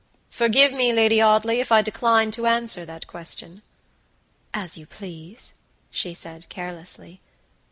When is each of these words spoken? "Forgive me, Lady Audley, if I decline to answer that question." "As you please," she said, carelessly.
"Forgive 0.31 0.73
me, 0.73 0.91
Lady 0.91 1.21
Audley, 1.21 1.59
if 1.59 1.71
I 1.71 1.83
decline 1.83 2.31
to 2.31 2.47
answer 2.47 2.85
that 2.85 3.05
question." 3.05 3.61
"As 4.51 4.75
you 4.75 4.87
please," 4.87 5.53
she 5.91 6.15
said, 6.15 6.49
carelessly. 6.49 7.21